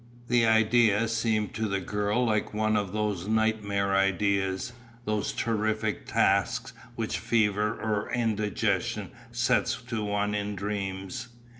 The 0.29 0.47
idea 0.47 1.07
seemed 1.07 1.53
to 1.53 1.67
the 1.67 1.79
girl 1.79 2.25
like 2.25 2.55
one 2.55 2.75
of 2.75 2.91
those 2.91 3.27
nightmare 3.27 3.95
ideas, 3.95 4.73
those 5.05 5.31
terrific 5.31 6.07
tasks 6.07 6.73
which 6.95 7.19
fever 7.19 7.79
or 7.79 8.11
indigestion 8.11 9.11
sets 9.31 9.79
to 9.83 10.03
one 10.03 10.33
in 10.33 10.55
dreams. 10.55 11.27